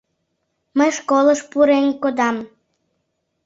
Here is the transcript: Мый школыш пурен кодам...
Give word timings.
Мый 0.77 0.91
школыш 0.97 1.39
пурен 1.51 1.87
кодам... 2.01 2.37